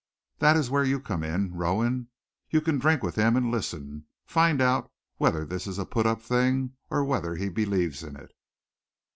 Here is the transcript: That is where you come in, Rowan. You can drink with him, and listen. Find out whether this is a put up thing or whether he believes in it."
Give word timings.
That 0.39 0.57
is 0.57 0.71
where 0.71 0.83
you 0.83 0.99
come 0.99 1.21
in, 1.21 1.53
Rowan. 1.53 2.07
You 2.49 2.59
can 2.59 2.79
drink 2.79 3.03
with 3.03 3.13
him, 3.13 3.35
and 3.35 3.51
listen. 3.51 4.05
Find 4.25 4.59
out 4.59 4.91
whether 5.17 5.45
this 5.45 5.67
is 5.67 5.77
a 5.77 5.85
put 5.85 6.07
up 6.07 6.23
thing 6.23 6.73
or 6.89 7.05
whether 7.05 7.35
he 7.35 7.49
believes 7.49 8.01
in 8.01 8.15
it." 8.15 8.33